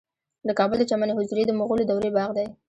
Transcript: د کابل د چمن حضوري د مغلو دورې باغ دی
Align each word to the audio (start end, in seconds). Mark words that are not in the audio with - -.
د 0.47 0.49
کابل 0.59 0.77
د 0.79 0.83
چمن 0.91 1.09
حضوري 1.17 1.43
د 1.47 1.51
مغلو 1.59 1.83
دورې 1.89 2.09
باغ 2.17 2.29
دی 2.37 2.45